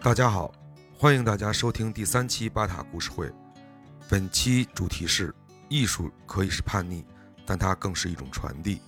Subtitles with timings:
[0.00, 0.54] 大家好，
[0.96, 3.28] 欢迎大家收听第三期巴塔故事会。
[4.08, 5.34] 本期主题是：
[5.68, 7.04] 艺术可以是叛逆，
[7.44, 8.80] 但它更是一种传递。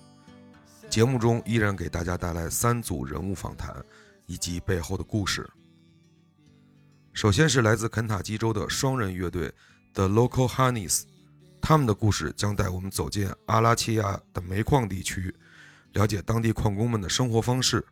[0.89, 3.75] 节目中依然给大家带来三组人物访谈
[4.25, 5.47] 以及背后的故事。
[7.11, 9.53] 首先是来自肯塔基州的双人乐队
[9.93, 11.03] The Local Honeys，
[11.59, 15.35] 他们的故事将带我们走进阿拉契亚的煤矿地区，
[15.91, 17.85] 了解当地矿工们的生活方式。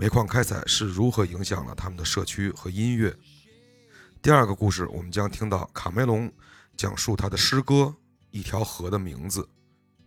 [0.00, 3.12] 煤矿开采是如何影响了他们的社区和音乐？
[4.22, 6.32] 第二个故事，我们将听到卡梅隆
[6.76, 7.74] 讲述他的诗歌
[8.30, 9.40] 《一条河的名字》。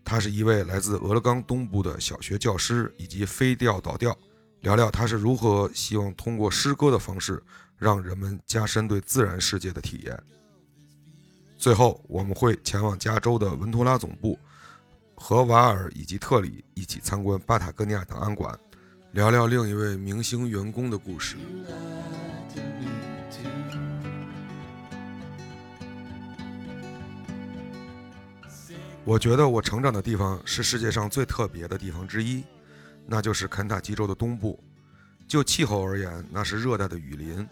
[0.06, 4.18] 他是一位来自俄勒冈东部的小学教师以及飞调导调，
[4.62, 7.44] 聊聊他是如何希望通过诗歌的方式
[7.76, 10.18] 让人们加深对自然世界的体验。
[11.58, 14.40] 最后，我们会前往加州的文图拉总部，
[15.16, 18.58] 和瓦尔以及特里一起参观巴塔哥尼亚档案馆。
[19.14, 21.36] 聊聊另一位明星员工的故事。
[29.04, 32.42] 我觉得我成长的地方是世界上最特别的地方之一，
[33.06, 34.58] 那就是肯塔基州的东部。
[35.28, 37.46] 就气候而言，那是热带的雨林，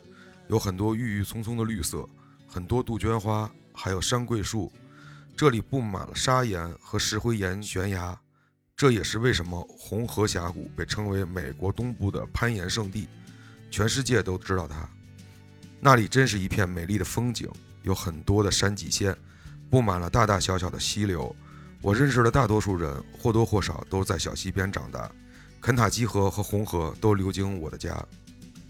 [0.47, 2.07] 有很多郁郁葱葱的绿色，
[2.47, 4.71] 很多杜鹃花，还有山桂树。
[5.35, 8.17] 这里布满了砂岩和石灰岩悬崖。
[8.79, 13.09] 这也是为什么红河峡谷被称为美国东部的攀岩圣地，
[13.69, 14.89] 全世界都知道它。
[15.81, 17.51] 那里真是一片美丽的风景，
[17.83, 19.13] 有很多的山脊线，
[19.69, 21.35] 布满了大大小小的溪流。
[21.81, 25.11] 我认识的大多数人或多或少都在小溪边长大，
[25.59, 28.01] 肯塔基河和红河都流经我的家。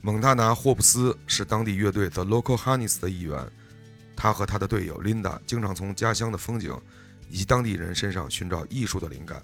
[0.01, 3.47] 蒙大拿·霍布斯是当地乐队 The Local Honeys 的一员，
[4.15, 6.75] 他和他的队友琳达经常从家乡的风景
[7.29, 9.39] 以及当地人身上寻找艺术的灵感。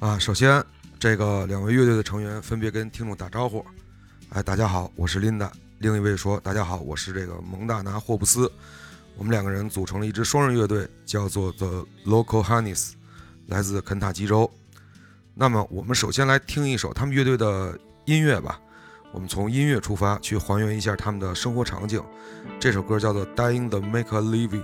[0.00, 0.64] 啊，首先，
[1.00, 3.64] 这个两位乐队的成员分别跟听众打招呼。
[4.28, 5.50] 哎，大家好，我是琳达。
[5.78, 8.48] 另一位说，大家好，我是这个蒙大拿·霍布斯。
[9.16, 12.92] 我们两个人组成了一支双人乐队，叫做 The Local Honeys，
[13.46, 14.48] 来自肯塔基州。
[15.34, 18.60] 那么，我们首先来听一首他们乐队的音乐吧。
[19.10, 22.00] 我们从音乐出发，去还原一下他们的生活场景。
[22.60, 24.62] 这首歌叫做《Dying to Make a Living》。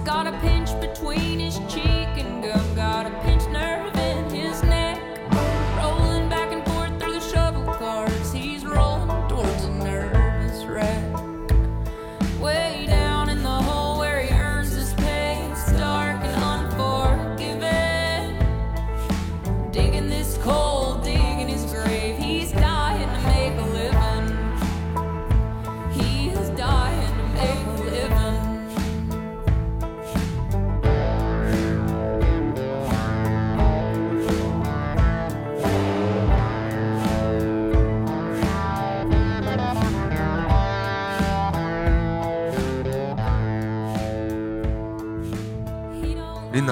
[0.00, 1.99] 琳达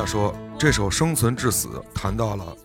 [0.08, 2.56] 说：“这首《生存至死》谈到了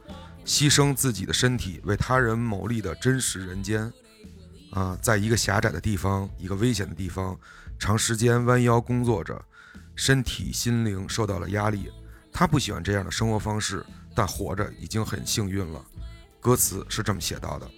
[0.45, 3.91] 牺牲自己的身体为他人谋利的真实人间。
[4.71, 7.37] 啊，在一个狭窄的地方，一个危险的地方，
[7.77, 9.43] 长时间弯腰工作着，
[9.93, 11.91] 身体心灵受到了压力。
[12.31, 15.85] 他不喜欢这样的生活方式，但活着已经很幸运了。”
[16.39, 17.69] 歌词是这么写到的。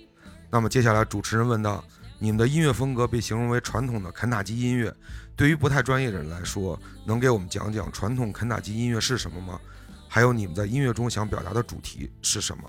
[0.51, 1.83] 那么接下来，主持人问道
[2.19, 4.93] ：“你们的音乐风格被形容为传统的肯塔基音乐。”
[5.35, 9.59] 对于不太专业的人来说，能给我们讲讲传统肯塔基音乐是什么吗？
[10.07, 12.63] 还有你们在音乐中想表达的主题是什么？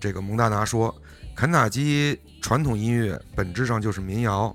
[0.00, 0.92] 这个蒙大拿说，
[1.36, 4.54] 肯塔基传统音乐本质上就是民谣，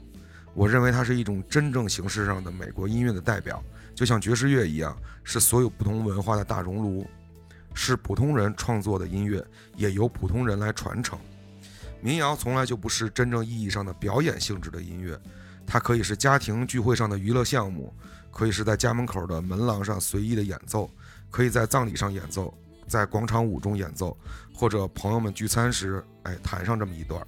[0.54, 3.64] 我认为它是一种真正形式上的美国音乐的代表，
[3.96, 4.94] 就像爵士乐一样，
[5.24, 7.08] 是所有不同文化的大熔炉，
[7.74, 9.42] 是普通人创作的音乐，
[9.78, 11.18] 也由普通人来传承。
[12.02, 15.20] 民谣从来就不是真正意义上的表演性质的音乐。
[15.66, 17.94] 它可以是家庭聚会上的娱乐项目，
[18.32, 20.90] 可以是在家门口的门廊上随意的演奏，
[21.30, 22.54] 可以在葬礼上演奏，
[22.88, 24.18] 在广场舞中演奏，
[24.54, 27.26] 或者朋友们聚餐时，哎，弹上这么一段。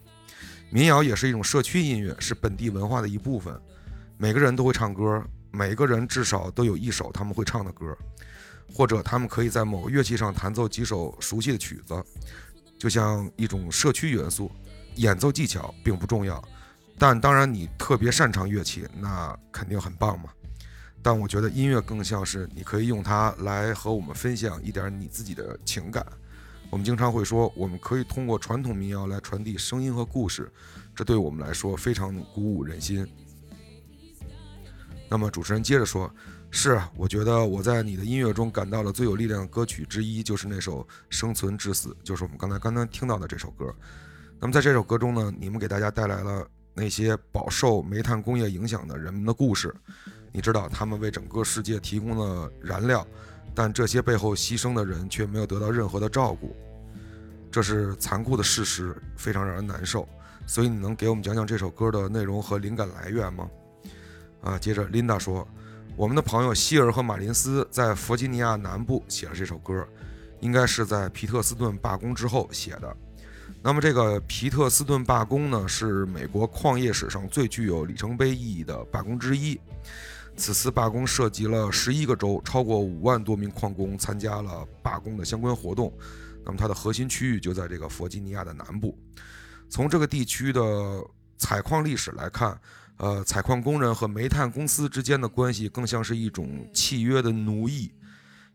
[0.70, 3.58] 民谣也是一种社区音乐，是本地文化的一部分。
[4.18, 7.96] 每个人都会唱歌，每个人至少都有一首他们会唱的歌，
[8.74, 12.04] 或者他们可以在某个乐器上弹奏几首熟悉的曲子，
[12.84, 14.52] 就像一种社区元素。
[14.96, 16.44] 演奏技巧并不重要。
[17.00, 20.30] 但当然，你特别擅长乐器，那肯定很棒嘛。
[21.02, 26.06] 但我觉得音乐更像是你可以用它来和我们分享一点你自己的情感。
[26.70, 30.52] 我们经常会说，我们可以通过传统民谣来传递声音和故事，
[30.94, 33.08] 这对我们来说非常鼓舞人心。
[35.08, 36.14] 那么主持人接着说
[36.56, 43.74] ：“是，我觉得我在你的音乐中感到了最有力量的歌曲之一，就是那首《生存至死》，就是我们刚才刚刚听到的这首歌。
[44.40, 49.74] 那么在这首歌中呢，你们给大家带来了那些饱受煤炭工业影响的人们的故事。
[50.32, 53.06] 你知道，他们为整个世界提供了燃料，
[53.56, 56.56] 但这些背后牺牲的人却没有得到任何的照顾，
[57.52, 60.08] 这是残酷的事实，非常让人难受。
[60.46, 63.50] 所以，你能给我们讲讲这首歌的内容和灵感来源吗？”
[64.44, 65.48] 啊，接着琳达说，
[65.96, 69.88] 我们的朋友希尔和马林斯在弗吉尼亚南部写了这首歌，
[70.40, 72.98] 应该是在皮特斯顿罢工之后写的。
[73.62, 79.60] 那么这个皮特斯顿罢工呢，是美国矿业史上最具有里程碑意义的罢工之一。
[80.36, 85.94] 此次罢工涉及了十一个州，超过五万多名矿工参加了罢工的相关活动。
[86.44, 88.98] 那么它的核心区域就在这个弗吉尼亚的南部。
[89.70, 90.62] 从这个地区的
[91.38, 92.60] 采矿历史来看。
[92.98, 97.92] 呃，采矿工人和煤炭公司之间的关系更像是一种契约的奴役，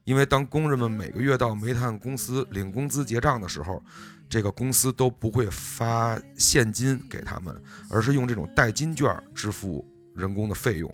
[0.04, 3.82] 因为当工人们每个月到煤炭公司领工资结账的时候，
[4.28, 7.54] 这个公司都不会发现金给他们，
[7.90, 10.90] 而是用这种代金券支付人工的费用。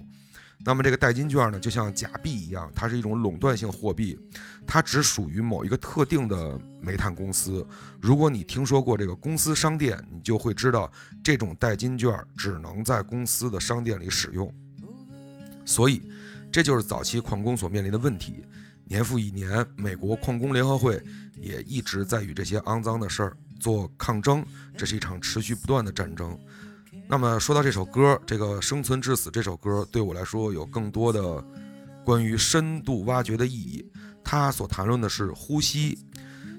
[0.64, 4.18] 那么这个代金券呢，就像假币一样，它是一种垄断性货币，
[4.66, 7.66] 它只属于某一个特定的煤炭公司。
[8.00, 10.90] 如果你听说过这个公司商店，你就会知道，
[11.22, 14.50] 这种代金券只能在公司的商店里使用。
[15.66, 16.02] 所以，
[16.50, 18.42] 这就是早期矿工所面临的问题。
[18.86, 21.02] 年复一年，美国矿工联合会
[21.36, 24.44] 也一直在与这些肮脏的事儿做抗争，
[24.76, 26.38] 这是一场持续不断的战争。
[27.06, 31.44] 那么说到这首歌，这个《生存至死》这首歌对我来说有更多的
[32.02, 33.84] 关于深度挖掘的意义。
[34.24, 35.98] 它所谈论的是呼吸。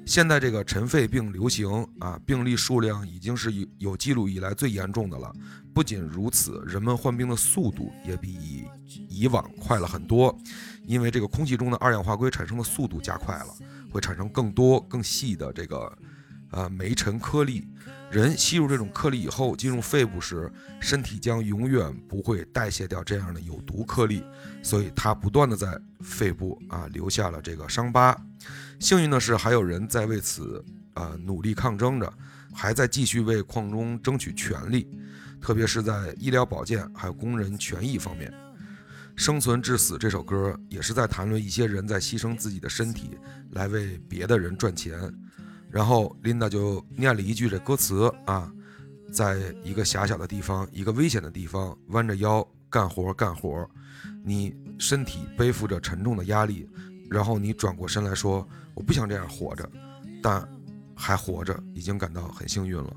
[0.06, 1.68] 现在这个尘肺病流行
[2.00, 5.34] 啊，病例数量已经是有有记录以来最严重的了。
[5.74, 8.64] 不仅如此，人们患病的速度也比
[9.10, 10.38] 以往快了很多，
[10.86, 13.48] 因为这个空气中的二氧化硅产生的速度加快了，
[13.92, 15.98] 会产生更多更细的这个
[16.52, 17.68] 呃煤尘颗粒。
[18.12, 20.50] 人吸入这种颗粒以后，进入肺部时，
[20.80, 24.24] 身体将永远不会代谢掉这样的有毒颗粒，
[24.64, 28.16] 所以它不断的在肺部啊留下了这个伤疤。
[28.80, 30.64] 幸运的是，还有人在为此
[30.94, 32.14] 啊努力抗争着，
[32.54, 34.88] 还在继续为矿中争取权利，
[35.42, 38.34] 特别是在医疗保健还有工人权益方面。
[39.18, 43.18] 生存至死这首歌也是在谈论一些人在牺牲自己的身体
[43.52, 45.14] 来为别的人赚钱。
[45.76, 48.50] 然后琳达就念了一句这歌词啊，
[49.12, 53.70] 在一个狭小的地方，一个危险的地方，弯着腰干活干活，
[54.24, 56.66] 你身体背负着沉重的压力，
[57.10, 59.70] 然后你转过身来说：“我不想这样活着，
[60.24, 60.48] 但
[60.96, 62.96] 还活着，已经感到很幸运了。”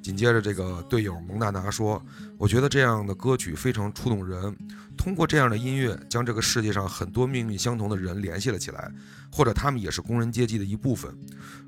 [0.00, 2.00] 紧接着，这个队友蒙娜娜说
[2.38, 4.56] ：“我觉得这样的歌曲非常触动人。
[4.96, 8.90] 通过这样的音乐，将这个世界上很多命运相同的人联系了起来，
[9.32, 11.14] 或者他们也是工人阶级的一部分。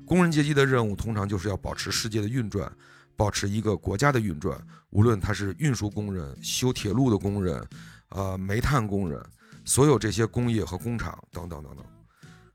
[0.05, 2.71] 工人阶级的任务通常就是要保持世界的运转，
[3.15, 4.59] 保持一个国家的运转。
[4.89, 7.65] 无论他是运输工人、修铁路的工人、
[8.09, 9.23] 呃煤炭工人，
[9.65, 11.85] 所有这些工业和工厂等等等等，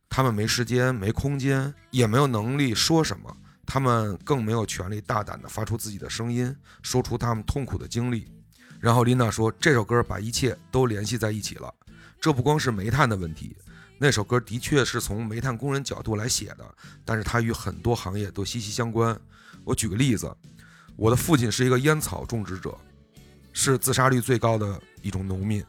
[0.08, 3.34] 他们没时间、没空间，也没有能力说什么。”
[3.70, 8.26] 他们更没有权利大胆地发出自己的声音，说出他们痛苦的经历。
[8.80, 11.70] 然后琳达说：“这首歌把一切都联系在一起了。
[12.18, 13.54] 这不光是煤炭的问题，
[13.98, 16.64] 那首歌的确是从煤炭工人角度来写的，
[17.04, 19.18] 但是它与很多行业都息息相关。
[19.64, 20.32] 我举个例子，
[20.96, 22.78] 我的父亲是一个烟草种植者，
[23.52, 25.64] 是自杀率最高的一种农民，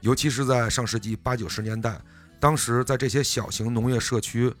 [0.00, 2.00] 尤其是在上世纪八九十年代，
[2.38, 4.52] 当时在这些小型农业社区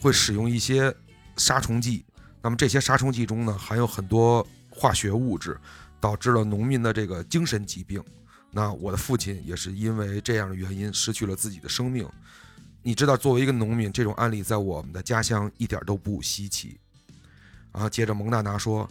[0.00, 0.94] 会使用一些
[1.36, 2.04] 杀虫剂。”
[2.40, 5.58] 那么这些杀虫剂中呢，含有很多化学物质，
[5.98, 8.00] 导致了农民的这个精神疾病。
[8.50, 12.08] 那我的父亲也是因为这样的原因失去了自己的生命。
[12.86, 16.78] 你知道，作为一个农民，这种案例在我们的家乡一点都不稀奇。
[17.72, 18.86] 啊，接着蒙大拿说，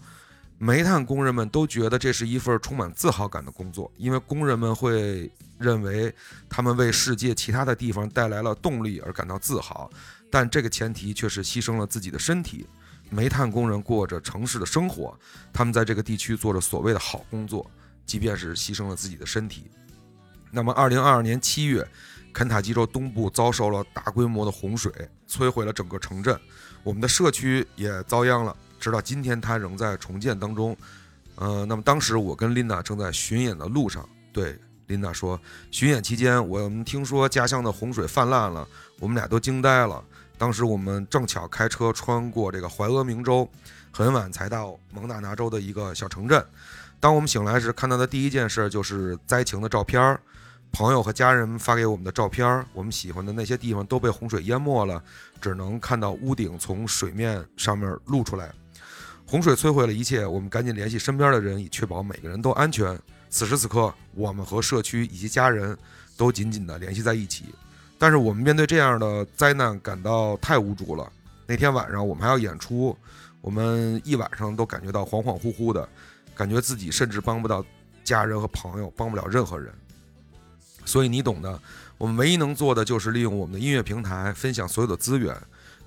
[0.57, 6.11] 煤炭工人们都觉得这是一份充满自豪感的工作，因为工人们会认为
[6.49, 9.87] 他们为世界其他的地方带来了动力而感到自豪，
[10.31, 12.65] 但这个前提却是牺牲了自己的身体。
[13.11, 15.15] 煤炭工人过着城市的生活，
[15.53, 17.69] 他们在这个地区做着所谓的好工作，
[18.07, 19.69] 即便是牺牲了自己的身体。
[20.49, 21.87] 那么，二零二二年七月，
[22.33, 24.91] 肯塔基州东部遭受了大规模的洪水，
[25.29, 26.37] 摧毁了整个城镇，
[26.83, 28.55] 我们的社区也遭殃了。
[28.79, 30.75] 直到今天，它仍在重建当中。
[31.35, 35.39] 呃，那么当时我跟琳娜正在巡演的路上，对琳达说
[35.71, 38.67] ：“巡演期间，我们听说家乡的洪水泛滥了，
[38.99, 40.03] 我们俩都惊呆了。
[40.37, 43.49] 当时我们正巧开车穿过这个怀俄明州，
[43.91, 46.45] 很晚才到蒙大拿州的一个小城镇。
[46.99, 50.19] 当我们醒来时，看到的第一件事就是灾情的照片儿，
[50.73, 52.65] 朋友和家人发给我们的照片。
[52.73, 55.01] 我们喜欢的那些地方都被洪水淹没了，
[55.39, 58.51] 只能看到屋顶从水面上面露出来。
[59.27, 62.99] 洪水摧毁了一切，我们赶紧联系身边的人，以确保每个人都安全。”
[63.29, 65.77] 此时此刻，我们和社区以及家人
[66.17, 67.45] 都紧紧地联系在一起。
[67.99, 71.07] 但是我们面对这样的灾难感到太无助了。
[71.45, 72.97] 那天晚上我们还要演出，
[73.41, 75.87] 我们一晚上都感觉到恍恍惚惚的，
[76.33, 77.63] 感觉自己甚至帮不到
[78.03, 79.71] 家人和朋友，帮不了任何人。
[80.85, 81.59] 所以你懂的，
[81.97, 85.35] 我们唯一能做的就是利用我们的音乐平台分享所有的资源。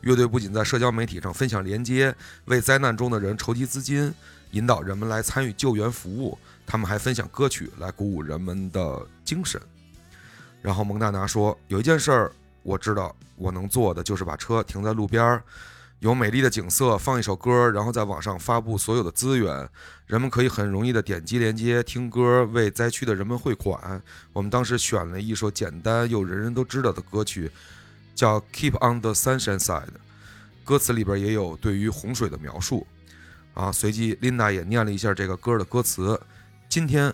[0.03, 4.13] 乐队不仅在社交媒体上分享连接，为灾难中的人筹集资金，
[4.53, 6.39] 引导人们来参与救援服务。
[6.65, 9.61] 他们还分享歌曲来鼓舞人们的精神。
[10.63, 15.43] 然后蒙大拿说：“有一件事儿我知道，我能做的就是把车停在路边儿，
[16.01, 19.69] 有美丽的景色，放一首歌，然后在网上发布所有的资源，
[20.07, 24.03] 人们可以很容易的点击连接听歌，为灾区的人们汇款。
[24.33, 27.51] 我们当时选了一首简单又人人都知道的歌曲，
[28.15, 29.85] 叫《Keep on the Sunshine Side》，
[30.65, 32.87] 歌词里边也有对于洪水的描述。
[33.55, 36.21] 啊，随即琳达也念了一下这个歌的歌词。”
[36.69, 37.11] 今天，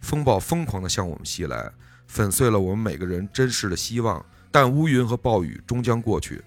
[0.00, 1.70] 风暴疯狂地向我们袭来，
[2.08, 4.24] 粉碎了我们每个人真实的希望。
[4.50, 6.42] 但乌云和暴雨终将过去，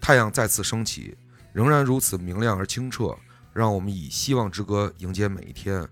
[0.00, 1.16] 太阳再次升起，
[1.54, 3.16] 仍然如此明亮而清澈。
[3.54, 5.88] 让我们以希望之歌迎接每一天。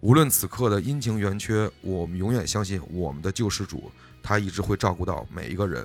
[0.00, 3.90] 无论此刻的阴晴圆缺，我们永远相信我们的救世主，
[4.22, 5.84] 他一直会照顾到每一个人。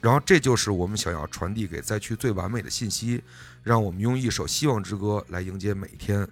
[0.00, 3.20] 然后，这就是我们想要传递给灾区最完美的信息。
[3.64, 6.26] 让我们用一首希望之歌来迎接每一天。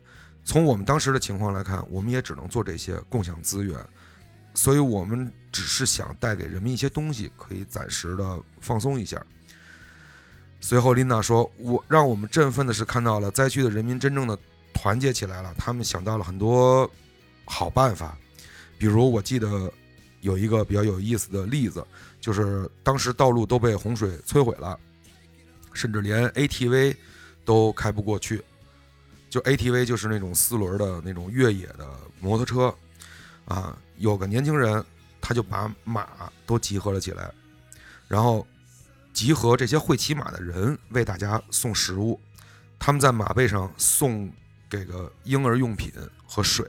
[0.44, 3.76] 从我们当时的情况来看，我们也只能做这些共享资源，
[4.54, 9.20] 所以我们只是想带给人们一些东西，可以暂时的放松一下。
[10.60, 14.38] 随后，琳达说：“我让我们振奋的是看到了灾区的人民真正的
[14.74, 16.90] 团结起来了，他们想到了很多
[17.44, 18.18] 好办法，
[18.76, 19.72] 比如我记得
[20.20, 21.86] 有一个比较有意思的例子，
[22.20, 24.78] 就是当时道路都被洪水摧毁了，
[25.72, 26.96] 甚至连 ATV
[27.44, 28.42] 都开不过去。”
[29.30, 31.86] 就 ATV 就是那种四轮的那种越野的
[32.18, 32.74] 摩托车，
[33.44, 34.82] 啊，有个年轻人，
[35.20, 36.08] 他就把马
[36.46, 37.30] 都集合了起来，
[38.08, 38.46] 然后
[39.18, 42.20] 集合这些会骑马的人为大家送食物，
[42.78, 44.30] 他们在马背上送
[44.70, 45.92] 给个婴儿用品
[46.24, 46.64] 和水，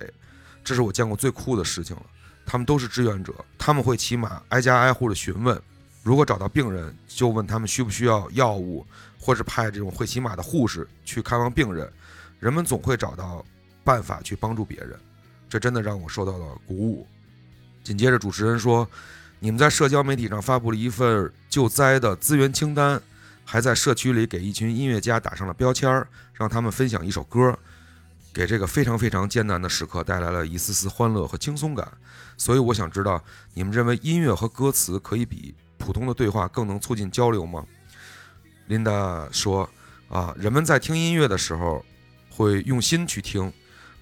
[0.63, 2.01] 这是我见过最酷的事情了。
[2.47, 5.61] 他们都是志愿者，他们会骑马挨家挨户的询问，
[6.01, 8.83] 如果找到病人，就问他们需不需要药物，
[9.19, 11.87] 或是派这种会骑马的护士去看望病人。
[12.39, 13.45] 人们总会找到
[13.83, 14.99] 办法去帮助别人，
[15.47, 17.05] 这真的让我受到了鼓舞。
[17.83, 18.89] 紧接着，主持人说
[19.39, 23.01] ：“你们在社交媒体上发布了一份救灾的资源清单，
[23.45, 27.57] 还在社区里给一群音乐家打上了标签儿，让他们分享一首歌，
[28.33, 31.89] 给这个非常非常艰难的时刻带来了一丝丝欢乐和轻松感。
[32.37, 37.65] 所以，我想知道，你们认为音乐和歌词可以比普通的对话更能促进交流吗？”
[38.67, 39.69] 琳达说
[40.09, 41.85] ：“啊，人们在听音乐的时候。”
[42.31, 43.51] 会用心去听，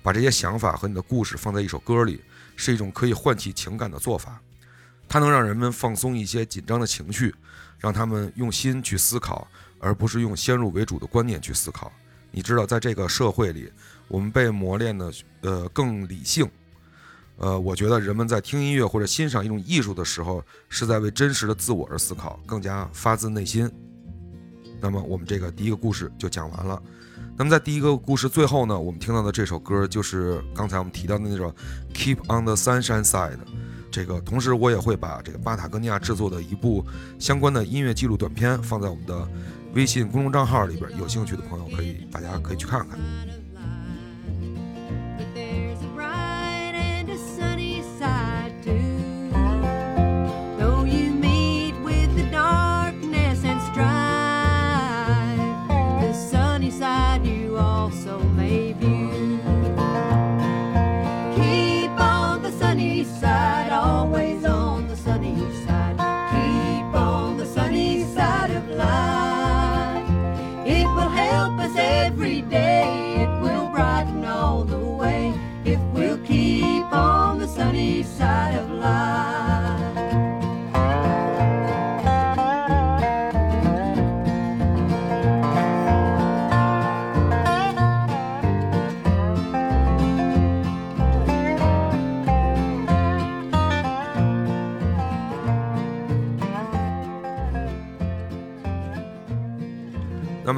[0.03, 2.21] 把这些想法和你的故事放在一首歌里，
[2.55, 4.39] 是一种可以唤起情感的做法。
[5.07, 7.33] 它能让人们放松一些紧张的情绪，
[7.77, 9.47] 让他们用心去思考，
[9.79, 11.91] 而不是用先入为主的观念去思考。
[12.31, 13.71] 你知道，在这个社会里，
[14.07, 15.11] 我们被磨练的
[15.41, 16.49] 呃更理性。
[17.37, 23.71] 呃，我觉得人们在听音乐或者欣赏一种艺术的时候，是在为真实的自我而思考，更加发自内心。
[24.81, 26.81] 那么，我们这个第一个故事就讲完了。
[27.37, 31.51] 那么在第一个故事最后呢，我们听到的这首歌就是刚才我们提到的那首
[31.93, 33.31] 《Keep on the Sunshine Side》。
[33.97, 36.85] 这个同时我也会把这个巴塔哥尼亚制作的一部
[37.17, 39.27] 相关的音乐记录短片放在我们的
[39.73, 42.99] 微信公众账号里边，有兴趣的朋友可以大家可以去看看。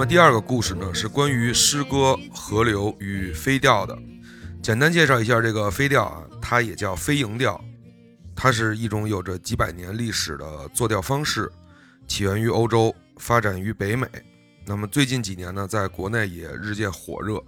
[0.10, 3.96] 第二个故事呢，是关于诗歌、河流与飞钓的。
[4.60, 7.64] 简单介绍一下这个飞钓啊，它也叫飞蝇钓，
[8.36, 11.48] 它是一种有着几百年历史的坐钓方式，
[12.08, 14.08] 起源于欧洲，发展于北美。
[14.66, 17.40] 那么最近几年呢，在国内也日渐火热，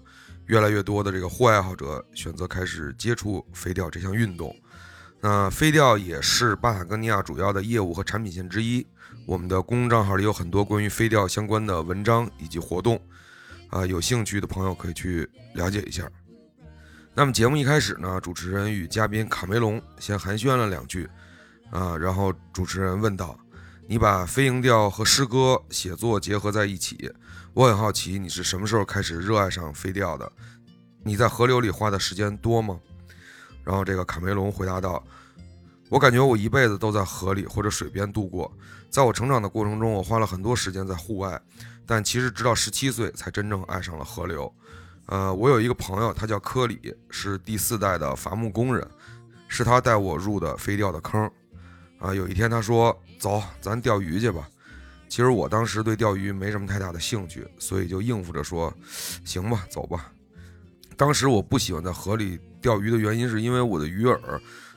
[0.46, 4.56] 越来越多的这个户外爱好者选择开始接触飞钓这项运动。
[5.20, 8.86] 那飞钓也是巴塔哥尼亚主要的业务和产品线之一。
[9.32, 13.02] 我们的公众账号里有很多关于飞钓相关的文章以及活动，
[13.70, 16.06] 啊，有兴趣的朋友可以去了解一下。
[17.14, 21.10] 那么节目一开始呢，主持人与嘉宾卡梅隆先寒暄了两句，
[21.70, 23.40] 啊，然后主持人问道
[23.88, 27.10] ：“你把飞蝇钓和诗歌写作结合在一起，
[27.54, 30.30] 我很好奇你是什么时候开始热爱上飞钓的？
[31.06, 32.78] 你在河流里花的时间多吗？”
[33.64, 35.02] 然后这个卡梅隆回答道
[35.88, 38.52] ：“我感觉我一辈子都在河里或者水边度过。”
[38.92, 41.42] 在我成长的过程中，我花了很多时间在户外，
[41.86, 44.54] 但其实直到十七岁才真正爱上了河流。
[45.06, 48.86] 呃，我有一个朋友，他叫科里，是第四代的伐木工人，
[49.48, 51.32] 是他带我入的飞钓的坑。
[52.00, 54.50] 啊，有一天他说：“走，咱钓鱼去吧。”
[55.08, 58.74] 其实我当时对钓鱼没什么太大的兴趣，所以就应付着说
[59.24, 60.12] ：“行吧，走吧。”
[60.98, 64.20] 当时我不喜欢在河里钓鱼的原因，是因为我的鱼饵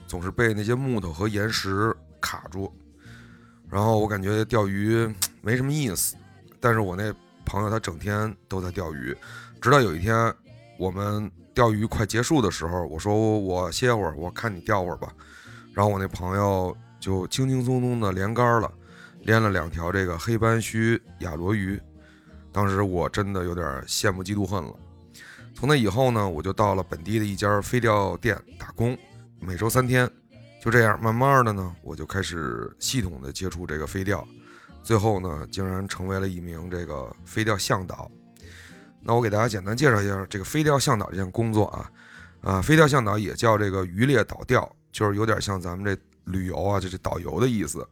[0.06, 2.72] 总是被那些木头和岩石卡住。
[3.74, 6.14] 然后我感觉钓鱼没什么意思，
[6.60, 7.12] 但是我那
[7.44, 9.12] 朋友他整天都在钓鱼，
[9.60, 10.32] 直到有一天
[10.78, 15.12] 我们钓鱼快结束的时候，我说我歇会儿，我看你钓会儿吧。
[15.72, 18.72] 然后我那朋友就轻轻松松的连杆了，
[19.22, 21.76] 连了两条这个黑斑须亚罗鱼。
[22.52, 24.72] 当时我真的有点羡慕嫉妒恨了。
[25.52, 28.96] 从那以后呢，我就到了本地的一家飞钓店打工，
[29.40, 30.08] 每周三天。
[30.64, 34.26] 就这样，慢慢的呢，我就开始系统的接触这个飞钓，
[34.82, 38.10] 最后呢，竟然成为了一名这个飞钓向导。
[39.02, 41.90] 那我给大家简单介绍一下这个飞钓向导这项工作啊，
[42.40, 45.94] 啊，飞钓向导也叫这个渔猎导钓，就是有点像咱们这
[46.32, 47.86] 旅游啊，就是导游的意思。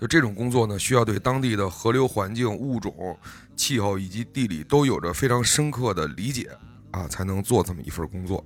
[0.00, 3.14] 就这种工作呢，需要对当地的河流环境、物种、
[3.56, 6.48] 气候以及地理都有着非常深刻的理解
[6.92, 8.42] 啊，才能做这么一份工作。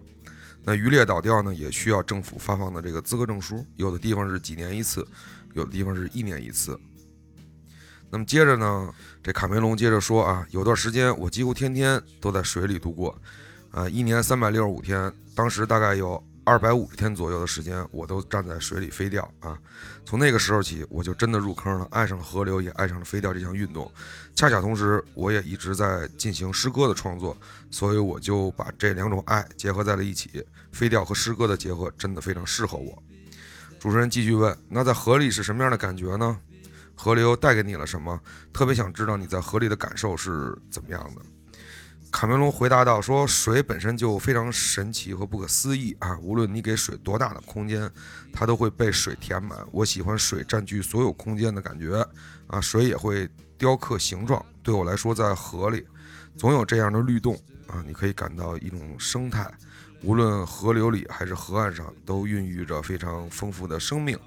[0.63, 5.07] 那渔猎导钓呢，也需要政府发放的这个资格证书，有的地方是几年一次，
[5.55, 6.79] 有的地方是一年一次。
[8.11, 8.93] 那么接着呢，
[9.23, 13.17] 这卡梅隆接着说啊，有段时间我几乎天天都在水里度过，
[13.71, 16.23] 啊，一年三百六十五天，当时大概有。
[16.43, 19.57] 二百五十天左右的时间，我都站在水里飞钓啊！
[20.05, 23.89] 从那个时候起，我就真的入坑了，爱上了河流，也爱上了飞钓这项运动。
[24.41, 27.37] 恰恰同时，我也一直在进行诗歌的创作，
[27.71, 30.43] 所以我就把这两种爱结合在了一起。
[30.73, 33.03] 飞调和诗歌的结合真的非常适合我。
[33.79, 36.39] 主持人继续问：“那在河里是什么样的感觉呢？
[36.95, 38.19] 河流带给你了什么？
[38.51, 41.21] 特别想知道你在河里的感受是怎么样的。”
[42.11, 46.19] 卡梅隆回答道：“说水本身就非常神奇和不可思议啊！
[46.19, 47.89] 无论你给水多大的空间，
[48.33, 49.59] 它都会被水填满。
[49.71, 52.05] 我喜欢水占据所有空间的感觉
[52.49, 52.61] 啊！
[52.61, 54.45] 水也会雕刻形状。
[54.63, 55.87] 对我来说，在河里
[56.37, 57.35] 总有这样的律动
[57.69, 57.83] 啊！
[57.87, 59.49] 你可以感到一种生态。
[60.03, 64.19] 无论河流里还是河岸上，都孕育着非常丰富的生命。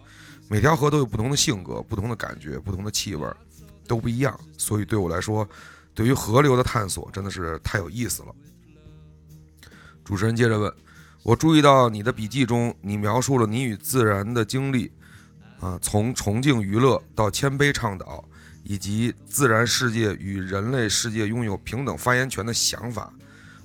[0.47, 3.27] 每条河都有不同的性格、不同的感觉、不同的气味，
[3.87, 4.39] 都不一样。
[4.57, 5.47] 所以对我来说。”
[5.93, 8.29] 对于河流的探索真的是太有意思了。
[10.03, 10.73] 主持人接着问
[11.23, 14.91] ：“我注意到你的笔记中，你描述了你与自然的经历，
[15.59, 18.23] 啊，从崇敬娱乐到谦卑倡导，
[18.63, 23.13] 以及自然世界与人类世界拥有平等发言权的想法。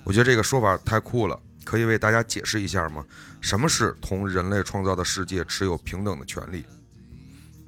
[0.03, 3.03] 我觉得这个说法太酷了，可以为大家解释一下吗？
[3.41, 6.65] 什么是同人类创造的世界持有平等的权利？”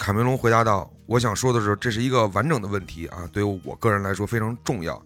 [0.01, 4.99] 卡梅隆回答道：“我想说的是，这是一个完整的问题啊，对于我个人来说非常重要。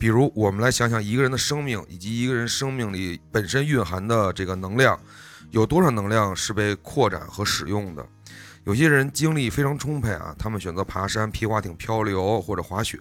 [0.00, 4.98] 比如，我们来想想一个人的生命以及一个人生命里本身蕴含的这个能量，
[5.52, 8.04] 有多少能量是被扩展和使用的？
[8.64, 12.98] 有些人精力非常充沛啊，他们选择爬山、皮划艇漂流或者滑雪，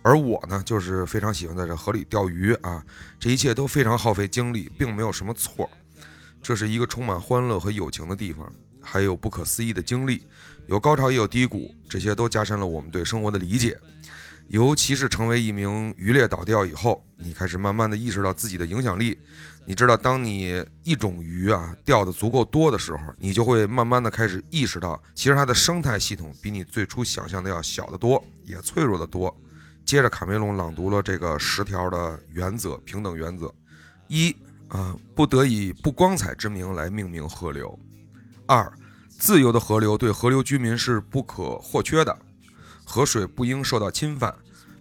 [0.00, 2.82] 而我呢，就是非常喜欢在这河里钓鱼啊。
[3.18, 5.68] 这一切都非常耗费精力，并没有什么错。
[6.42, 8.50] 这是一个充满欢乐和友情的地方。”
[8.80, 10.22] 还有不可思议的经历，
[10.66, 13.78] 有高潮也有低谷，这些都加深了我们对生活的理解。
[14.48, 19.16] 尤其是成为一名渔猎导钓以后，你开始慢慢的意识到自己的影响力。
[19.64, 29.32] 你知道，当你一种鱼啊钓的足够多的时候，你就会慢慢的开始意识到，其实它的生态系统比你最初想象的要小得多，也脆弱得多。
[29.84, 33.54] 接着，卡梅隆朗读了这个十条的原则，平等原则：
[34.08, 34.34] 一
[34.66, 37.78] 啊，不得以不光彩之名来命名河流。
[38.50, 38.72] 二，
[39.08, 42.18] 自由的河流对河流居民是不可或缺的，
[42.84, 44.34] 河水不应受到侵犯，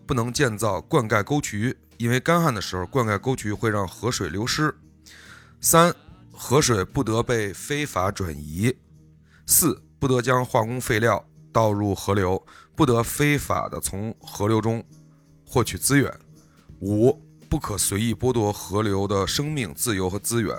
[0.08, 4.76] 不能建造灌溉沟渠，因为干旱的时候灌溉沟渠会让河水流失。
[5.62, 5.94] 三、
[6.32, 8.76] 河水不得被非法转移。
[9.46, 12.44] 四、不得将化工废料倒入河流，
[12.76, 14.84] 不得非法的从河流中
[15.46, 16.12] 获取资源。
[16.80, 20.58] 五、不可随意剥夺河流的生命、自由和资源，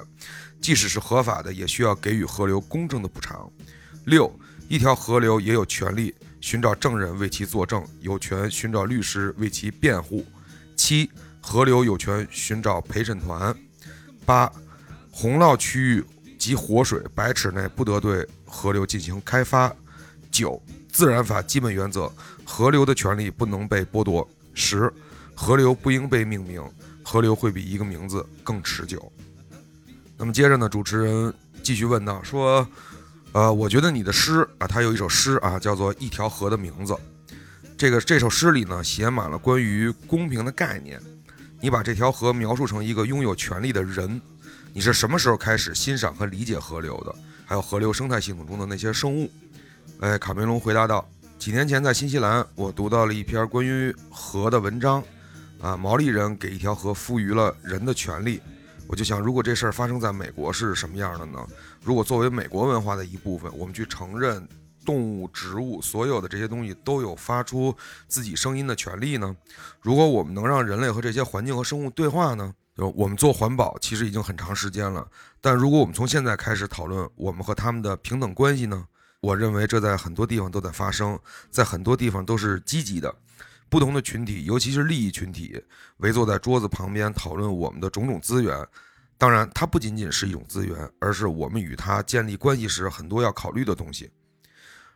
[0.60, 3.50] 即使是合法的，也需要给予河流公正的补偿。
[4.04, 4.32] 六、
[4.68, 6.14] 一条河流也有权利。
[6.42, 10.24] 寻找证人为其作证，有权寻找律师为其辩护。
[10.74, 13.54] 七、河流有权寻找陪审团。
[14.24, 14.50] 八、
[15.10, 16.04] 洪涝区域
[16.38, 19.70] 及活水百尺内不得对河流进行开发。
[20.30, 20.58] 九、
[20.90, 22.10] 自然法基本原则：
[22.42, 24.26] 河流的权利不能被剥夺。
[24.54, 24.90] 十、
[25.34, 26.62] 河流不应被命名，
[27.04, 29.12] 河流会比一个名字更持久。
[30.20, 32.66] 那么接着呢，主持人继续问道说。
[33.32, 36.92] 呃，我觉得你的诗啊，它有一首诗啊，叫做《一条河的名字》。
[37.78, 41.00] 这个这首诗里呢，写满了关于公平的概念。
[41.60, 44.20] 你把这条河描述成一个拥有权利的人。
[44.72, 47.14] 你是什么时候开始欣赏和理解河流的？
[47.46, 49.30] 还有河流生态系统中的那些生物？
[50.00, 55.00] 哎，卡梅隆回答道：“几年前在新西兰，我读到了一篇关于河的文章。
[55.60, 58.42] 啊，毛利人给一条河赋予了人的权利。
[58.90, 61.46] 我就想，如果这事儿发生在美国是什么样的呢？”
[61.84, 64.44] 如果作为美国文化的一部分，我们去承认
[64.84, 67.72] 动物、植物所有的这些东西都有发出
[68.08, 69.36] 自己声音的权利呢？
[69.80, 72.52] 如果我们能让人类和这些环境和生物对话呢？
[72.76, 75.06] 就我们做环保其实已经很长时间了，
[75.40, 78.86] 但如果我们从现在开始讨论我们和他们的平等关系呢？
[79.20, 81.16] 我认为这在很多地方都在发生，
[81.48, 83.14] 在很多地方都是积极的。
[83.70, 85.62] 不同的群体，尤其是利益群体，
[85.98, 88.66] 围坐在桌子旁边讨论我们的种种资源。
[89.16, 94.10] 当然，它不仅仅是一种资源，而是我们与它建立关系时很多要考虑的东西。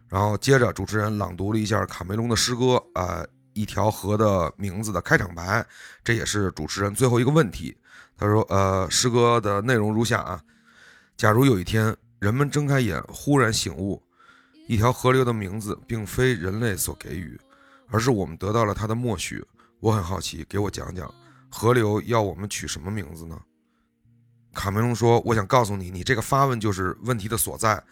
[0.08, 5.64] 然后接着，主持人朗读了一下卡梅隆的诗歌，呃，一条河的名字的开场白，
[6.02, 7.76] 这也是主持人最后一个问题。
[8.16, 10.40] 他说：“呃，诗歌的内容如下啊，
[11.16, 14.02] 假如有一天人们睁开眼，忽然醒悟，
[14.68, 17.38] 一条河流的名字并非人类所给予，
[17.88, 19.44] 而是我们得到了他的默许。
[19.80, 21.12] 我很好奇，给我讲讲，
[21.50, 23.38] 河流要我们取什么名字呢？”
[24.54, 27.82] 卡梅隆说：“我想告诉你，你这个发问就是问题的所在。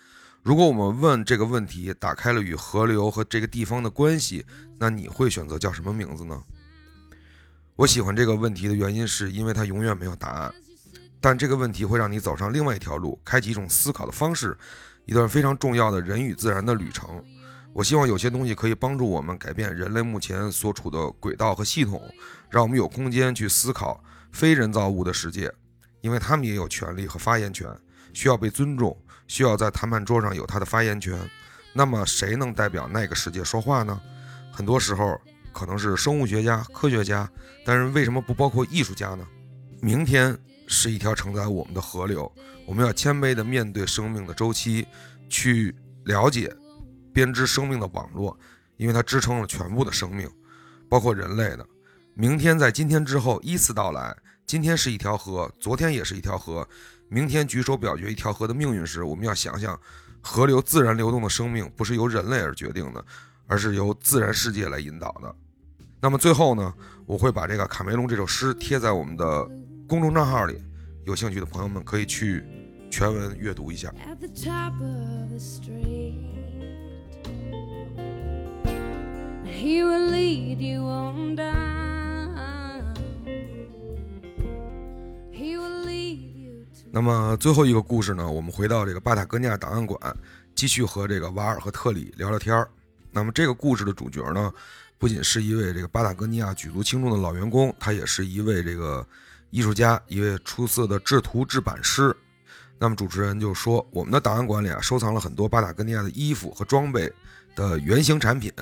[0.43, 4.45] 如果我们问这个问题打开了与河流和这个地方的关系，
[4.79, 6.43] 那你会选择叫什么名字呢？”
[7.75, 10.55] 我喜欢这个问题的原因是因为它永远没有答案，
[11.21, 14.57] 但这个问题会让你走上另外一条路，开启一种思考的方式，
[15.05, 17.25] 一段非常重要的人与自然的旅程。
[17.73, 22.03] 我希望有些东西可以帮助我们改变人类目前所处的轨道和系统，
[22.51, 25.51] 让我们有空间去思考非人造物的世界。
[26.03, 27.69] 因为他们也有权利和发言权，
[28.13, 28.97] 需要被尊重，
[29.29, 31.17] 需要在谈判桌上有他的发言权。
[31.73, 33.99] 那么，谁能代表那个世界说话呢？
[34.51, 35.19] 很多时候
[35.53, 37.31] 可能是生物学家、科学家，
[37.65, 39.25] 但是为什么不包括艺术家呢？
[39.81, 42.31] 明天是一条承载我们的河流，
[42.67, 44.87] 我们要谦卑地面对生命的周期，
[45.31, 46.53] 去了解、
[47.13, 48.39] 编织生命的网络，
[48.77, 50.31] 因为它支撑了全部的生命，
[50.89, 51.67] 包括人类的。
[52.15, 54.17] 明天在今天之后依次到来。
[54.45, 56.69] 今天是一条河，昨天也是一条河，
[57.09, 59.81] 明天举手表决一条河的命运时，我们要想想，
[60.21, 63.03] 河流自然流动的生命不是由人类而决定的，
[63.47, 65.35] 而是由自然世界来引导的。
[66.01, 66.75] 那么最后呢，
[67.07, 69.49] 我会把这个卡梅隆这首诗贴在我们的
[69.89, 70.63] 公众账号里，
[71.07, 72.45] 有兴趣的朋友们可以去
[72.91, 73.91] 全文阅读一下。
[79.63, 81.63] He will lead you on down
[86.91, 88.29] 那么最后一个故事呢？
[88.29, 89.99] 我们回到这个巴塔哥尼亚档案馆，
[90.55, 92.69] 继续和这个瓦尔和特里聊聊天儿。
[93.13, 94.53] 那么这个故事的主角呢，
[94.99, 99.07] 不仅是一位这个巴塔哥尼亚举足轻重的老员工，他也是一位这个
[99.51, 102.15] 艺术家，一位出色的制图制版师。
[102.79, 107.11] 那么主持人就说，我们的档案馆里啊，收藏了很多巴塔哥尼亚的衣服和装备
[107.55, 108.53] 的原型产品，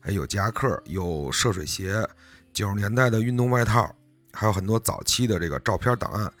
[0.00, 2.08] 还有夹克、有涉水鞋、
[2.52, 3.94] 九十年代的运动外套，
[4.32, 6.32] 还有很多早期的这个照片档案。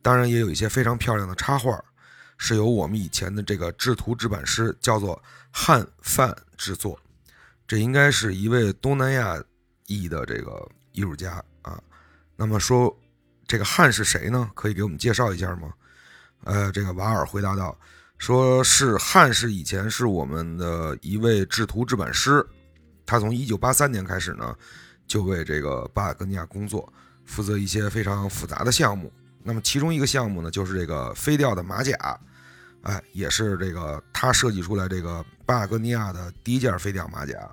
[0.00, 1.82] 当然也有一些非常漂亮的插画，
[2.36, 6.98] 是由我们以前的这个制图制版师叫做汉范制作。
[7.66, 9.42] 这应该是一位东南亚
[9.86, 11.82] 裔的这个艺术家啊。
[12.36, 12.96] 那么说
[13.46, 14.48] 这个汉是谁呢？
[14.54, 15.72] 可以给我们介绍一下吗？
[16.44, 17.76] 呃，这个瓦尔回答道，
[18.16, 22.46] 说是汉是以前是我们的一位制图制版师，
[23.08, 24.54] 他从1983年开始呢，
[25.06, 26.92] 就为这个巴尔格尼亚工作，
[27.24, 29.10] 负责一些非常复杂的项目。
[29.42, 31.96] 那么其中一个项目呢，就是这个飞钓的马甲，
[32.82, 37.50] 哎，也是这个他设计出来这个巴尔哥尼亚的第一件飞钓马甲。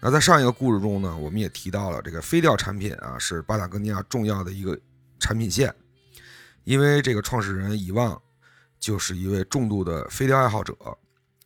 [0.00, 4.78] 那在上一个故事中呢，我们也提到了这个飞钓产品啊，是巴塔哥尼亚重要的一个
[5.18, 5.74] 产品线，
[6.62, 8.22] 因为这个创始人伊旺
[8.78, 10.76] 就是一位重度的飞钓爱好者，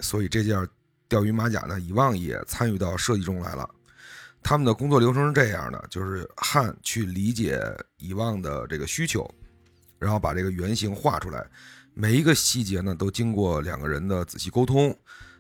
[0.00, 0.68] 所以这件
[1.08, 3.68] 钓鱼马甲呢，伊旺也参与到设计中来了。
[4.42, 7.60] 他们的工作流程是这样的，就是汉去理解
[7.98, 9.28] 伊旺的这个需求，
[9.98, 11.44] 然后把这个原型画出来，
[11.94, 14.96] 每一个细节呢都经过两个人的仔细沟通。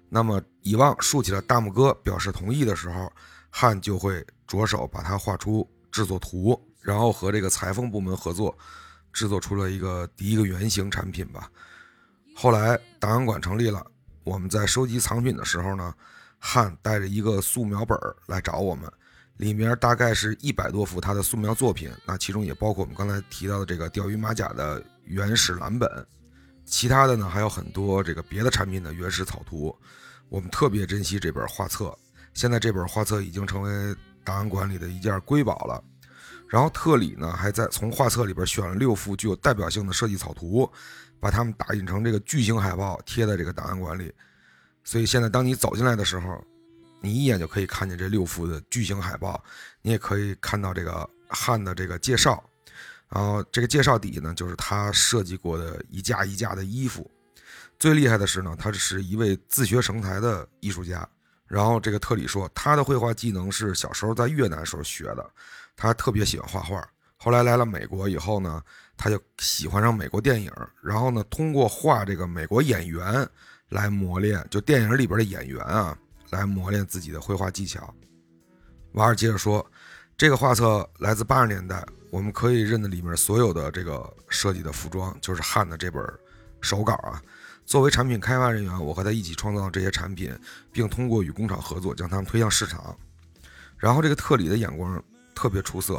[0.08, 3.12] 那么，以望竖起了大拇哥表示同意的时候，
[3.50, 8.56] 汉就会着手把它画出制作图，然后和这个裁缝部门合作，
[9.12, 11.50] 制作出了一个第一个原型产品吧。
[12.36, 13.84] 后来档案馆成立了，
[14.26, 15.94] 我们在收集藏品的时候呢，
[16.40, 18.90] 汉带着一个素描本来找我们，
[19.36, 25.88] 里面大概是一百多幅他的素描作品，那其中也包括我们刚才提到的这个钓鱼马甲的原始蓝本。
[26.64, 29.72] 其他的呢还有很多这个别的产品的原始草图，
[30.28, 31.96] 我们特别珍惜这本画册。
[32.34, 35.80] 现在这本画册已经成为档案馆里的一件瑰宝了。
[36.48, 40.68] 然后特里呢还在从画册里边选了六幅具有代表性的设计草图，
[41.20, 44.12] 把他们打印成这个巨型海报贴在这个档案馆里。
[44.84, 46.42] 所以现在当你走进来的时候，
[47.00, 49.42] 你一眼就可以看见这六幅的巨型海报，
[49.82, 52.42] 你也可以看到这个汉的这个介绍。
[53.08, 57.08] 然后这个介绍底呢，就是他设计过的一架一架的衣服。
[57.78, 61.08] 最厉害的是呢，他是一位自学成才的艺术家。
[61.46, 65.30] 然后这个特里说，他的绘画技能是小时候在越南时候学的。
[65.76, 66.88] 他特别喜欢画画。
[67.16, 68.62] 后来来了美国以后呢，
[68.96, 70.50] 他就喜欢上美国电影。
[70.82, 73.28] 然后呢，通过画这个美国演员
[73.68, 75.96] 来磨练，就电影里边的演员啊，
[76.30, 77.94] 来磨练自己的绘画技巧。
[78.92, 79.64] 瓦尔接着说，
[80.16, 81.84] 这个画册来自八十年代。
[82.10, 86.02] 我们可以认得里面所有的这个设计的服装，就是汉的这本
[86.62, 87.20] 手稿啊。
[87.66, 90.32] 作为产品开发人员，我和他一起创造这些产品，
[90.72, 92.96] 并通过与工厂合作将它们推向市场。
[93.76, 95.02] 然后这个特里的眼光
[95.34, 95.96] 特别出色，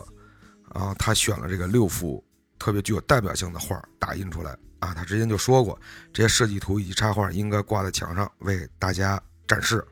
[0.69, 2.23] 啊，他选了这个六幅
[2.59, 4.93] 特别具有代表性的画打印出来啊。
[4.93, 5.79] 他之前就说过，
[6.13, 9.83] 这些设计图以及插画应该挂在墙上为大家展示。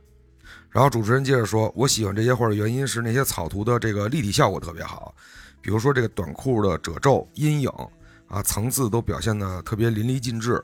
[0.69, 5.15] 然后主持人接着说，我喜欢这些画的原因是那些草图的这个立体效果特别好。
[5.61, 7.69] 比如说这个短裤的褶皱、阴影
[8.27, 10.63] 啊，层次都表现的特别淋漓尽致，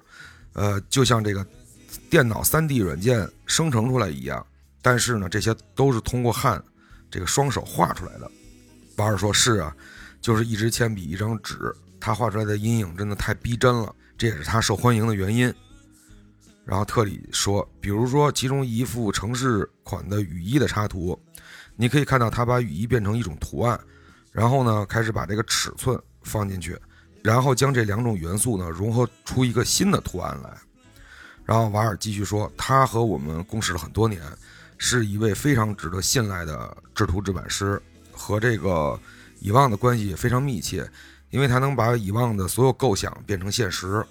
[0.53, 1.45] 呃，就像这个
[2.09, 4.45] 电脑 3D 软件生成出来一样。
[4.81, 6.61] 但是呢，这些都是通过汉
[7.09, 8.29] 这个双手画出来的。
[8.95, 9.75] 巴尔说：“是啊，
[10.19, 15.53] 就是一支铅笔、一张纸，他画出来的阴影真的太逼真了，这也是他受欢迎的原因。”
[16.65, 21.17] 然后特里说：“比如说其中一幅城市款的雨衣的插图，
[21.75, 23.79] 你可以看到他把雨衣变成一种图案。”
[24.31, 26.79] 然后呢，开始把这个尺寸放进去，
[27.21, 30.57] 然后将这两种元素呢融合出一个新的图案来。
[31.43, 34.21] 然后瓦尔继续说，他和我们共事了很多年，
[34.77, 38.97] 是一位非常值得信赖的制图制版师，和这个
[39.39, 40.89] 以望的关系也非常密切，
[41.31, 44.05] 因为他能把以往的所有构想变成现实。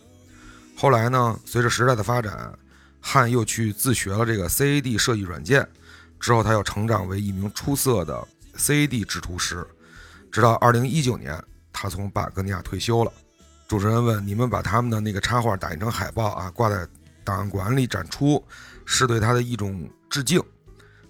[0.76, 2.52] 后来呢，随着时代的发展，
[3.00, 5.66] 汉又去自学了这个 CAD 设计软件，
[6.18, 9.64] 之后他又成长为一名出色的 CAD 制图师。
[10.32, 11.40] 直到二零一九年，
[11.72, 13.12] 他从巴格尼亚退休了。
[13.68, 16.86] 主持人问：“你们把他们的那个插画打印成海报啊，挂在
[17.22, 18.42] 档案馆里展出，
[18.84, 20.42] 是对他的一种致敬。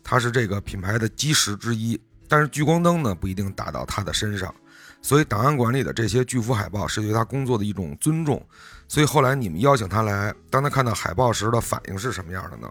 [0.02, 4.54] 他是这个品牌的基石之一，但是聚光灯呢不一定打到他的身上，
[5.02, 8.44] 所以档案馆里的这些巨幅海报是对他工作的一种尊重。
[8.88, 12.70] 所以后来你们邀请他来，当他看到海报时的反应是什么样的呢？”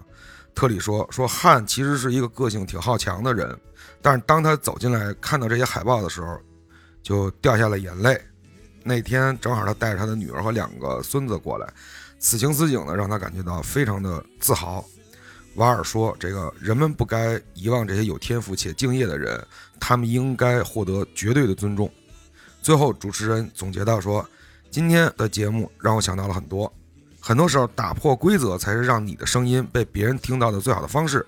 [0.55, 3.57] 特里说：“说汉其实是一个个性挺好强的人。”
[4.01, 6.37] 但是当他走进来看到这些海报的时候，
[7.01, 8.19] 就掉下了眼泪。
[8.83, 11.71] 那天正好他带着他的女儿和两个孙子过来，
[12.17, 14.83] 此情此景呢，让他感觉到非常的自豪。
[15.55, 19.41] 瓦尔说：“这个人们不该遗忘这些有天赋且敬业的人，
[19.79, 21.89] 他们应该获得绝对的尊重。”
[22.61, 24.27] 最后，主持人总结到说
[24.69, 26.71] ：“今天的节目让我想到了很多，
[27.19, 31.25] 很多时候打破规则才是让你的声音被别人听到的最好的方式。”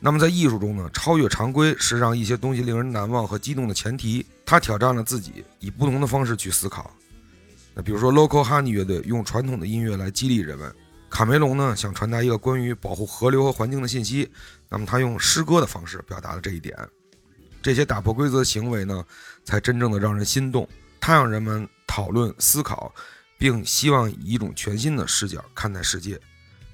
[0.00, 4.26] 那么在艺术中呢，超越常规是让一些东西令人难忘和激动的前提。
[4.44, 6.90] 他挑战了自己，以不同的方式去思考。
[7.72, 10.70] 那比如说，Local Honey 乐队用传统的音乐来激励人们；
[11.08, 14.30] 卡梅隆呢，想传达一个关于保护河流和环境的信息，
[14.68, 16.76] 那么他用诗歌的方式表达了这一点。
[17.64, 19.04] 这些打破规则的行为呢，
[19.44, 20.68] 才真正的让人心动。
[21.00, 22.94] 它让人们讨论、思考，
[23.36, 26.20] 并希望以一种全新的视角看待世界。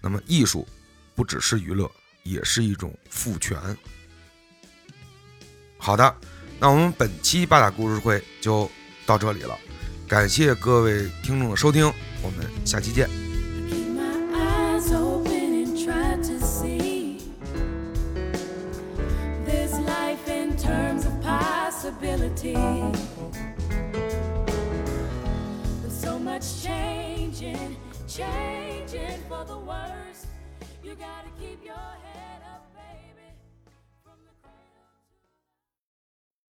[0.03, 0.69] 那么，艺术
[1.15, 1.91] 不只是娱乐。
[2.23, 3.59] 也是一种赋权。
[5.79, 6.15] 好的，
[6.59, 8.71] 那我们本期八大故事会就
[9.07, 9.59] 到这里了，
[10.07, 11.91] 感谢各位听众的收听，
[12.23, 13.30] 我们下期见。
[22.43, 22.99] uncertainty.
[25.83, 27.77] With so much changing
[28.09, 30.27] changing for the worse.
[30.83, 32.70] You gotta keep your head up.